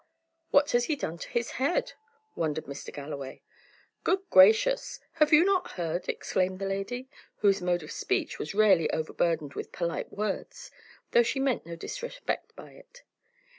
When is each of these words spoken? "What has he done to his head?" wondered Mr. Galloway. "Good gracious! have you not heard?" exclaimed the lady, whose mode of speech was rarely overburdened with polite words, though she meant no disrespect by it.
"What 0.49 0.71
has 0.71 0.85
he 0.85 0.95
done 0.95 1.19
to 1.19 1.29
his 1.29 1.51
head?" 1.61 1.93
wondered 2.35 2.65
Mr. 2.65 2.91
Galloway. 2.91 3.43
"Good 4.03 4.27
gracious! 4.31 4.99
have 5.21 5.31
you 5.31 5.45
not 5.45 5.73
heard?" 5.73 6.09
exclaimed 6.09 6.57
the 6.57 6.65
lady, 6.65 7.07
whose 7.41 7.61
mode 7.61 7.83
of 7.83 7.91
speech 7.91 8.39
was 8.39 8.55
rarely 8.55 8.89
overburdened 8.89 9.53
with 9.53 9.71
polite 9.71 10.11
words, 10.11 10.71
though 11.11 11.21
she 11.21 11.39
meant 11.39 11.67
no 11.67 11.75
disrespect 11.75 12.55
by 12.55 12.71
it. 12.71 13.03